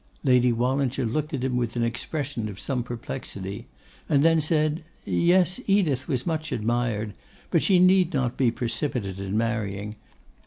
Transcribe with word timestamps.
Lady 0.23 0.51
Wallinger 0.51 1.05
looked 1.05 1.31
at 1.31 1.43
him 1.43 1.55
with 1.57 1.75
an 1.75 1.83
expression 1.83 2.49
of 2.49 2.59
some 2.59 2.81
perplexity, 2.81 3.67
and 4.09 4.23
then 4.23 4.41
said, 4.41 4.83
'Yes, 5.05 5.59
Edith 5.67 6.07
was 6.07 6.25
much 6.25 6.51
admired; 6.51 7.13
but 7.51 7.61
she 7.61 7.77
need 7.77 8.11
not 8.11 8.35
be 8.35 8.49
precipitate 8.49 9.19
in 9.19 9.37
marrying. 9.37 9.95